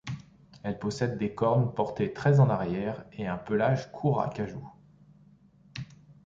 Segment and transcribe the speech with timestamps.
[0.63, 4.67] Elle possède des cornes portées très en arrière et un pelage court acajou.